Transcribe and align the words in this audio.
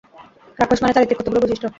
রাক্ষস 0.59 0.79
মানে 0.81 0.93
চারিত্রিক 0.95 1.17
কতকগুলি 1.19 1.41
বৈশিষ্ট্য। 1.43 1.67